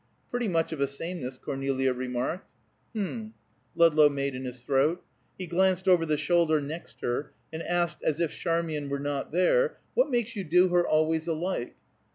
"Pretty 0.31 0.47
much 0.47 0.73
of 0.73 0.81
a 0.81 0.87
sameness," 0.87 1.37
Cornelia 1.37 1.93
remarked. 1.93 2.49
"Mm," 2.95 3.33
Ludlow 3.75 4.09
made 4.09 4.33
in 4.33 4.45
his 4.45 4.63
throat. 4.63 5.03
He 5.37 5.45
glanced 5.45 5.87
over 5.87 6.07
the 6.07 6.17
shoulder 6.17 6.59
next 6.59 7.01
her, 7.01 7.33
and 7.53 7.61
asked, 7.61 8.01
as 8.01 8.19
if 8.19 8.31
Charmian 8.31 8.89
were 8.89 8.97
not 8.97 9.31
there, 9.31 9.77
"What 9.93 10.09
makes 10.09 10.35
you 10.35 10.43
do 10.43 10.69
her 10.69 10.87
always 10.87 11.27
alike?" 11.27 11.75